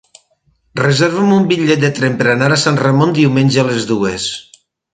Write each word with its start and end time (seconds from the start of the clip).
Reserva'm 0.79 1.33
un 1.35 1.45
bitllet 1.51 1.83
de 1.85 1.91
tren 1.99 2.17
per 2.21 2.27
anar 2.33 2.49
a 2.55 2.59
Sant 2.63 2.81
Ramon 2.85 3.15
diumenge 3.19 3.61
a 3.65 3.69
les 3.69 3.89
dues. 3.95 4.27